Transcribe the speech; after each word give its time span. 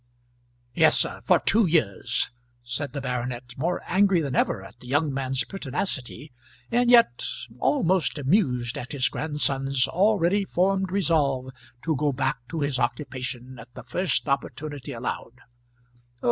"Yes, 0.73 0.97
sir; 0.97 1.21
for 1.23 1.37
two 1.39 1.67
years," 1.67 2.31
said 2.63 2.93
the 2.93 3.01
baronet, 3.01 3.53
more 3.55 3.83
angry 3.85 4.19
than 4.19 4.35
ever 4.35 4.65
at 4.65 4.79
the 4.79 4.87
young 4.87 5.13
man's 5.13 5.43
pertinacity, 5.43 6.31
and 6.71 6.89
yet 6.89 7.23
almost 7.59 8.17
amused 8.17 8.79
at 8.79 8.93
his 8.93 9.07
grandson's 9.09 9.87
already 9.87 10.43
formed 10.43 10.91
resolve 10.91 11.51
to 11.83 11.95
go 11.95 12.11
back 12.11 12.39
to 12.49 12.61
his 12.61 12.79
occupation 12.79 13.59
at 13.59 13.71
the 13.75 13.83
first 13.83 14.27
opportunity 14.27 14.91
allowed. 14.91 15.39